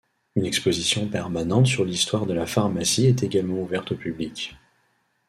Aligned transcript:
Une 0.35 0.47
exposition 0.47 1.07
permanente 1.07 1.67
sur 1.67 1.85
l'histoire 1.85 2.25
de 2.25 2.33
la 2.33 2.47
pharmacie 2.47 3.05
est 3.05 3.21
également 3.21 3.61
ouverte 3.61 3.91
au 3.91 3.95
public. 3.95 4.55